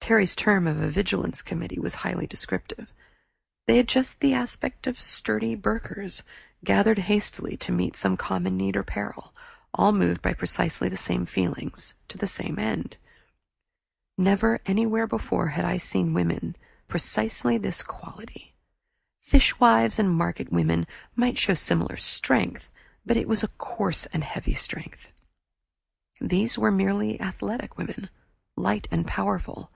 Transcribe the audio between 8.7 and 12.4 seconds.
or peril, all moved by precisely the same feelings, to the